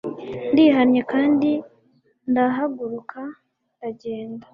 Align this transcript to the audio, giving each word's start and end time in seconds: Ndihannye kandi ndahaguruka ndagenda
Ndihannye 0.51 1.01
kandi 1.11 1.51
ndahaguruka 2.31 3.19
ndagenda 3.77 4.45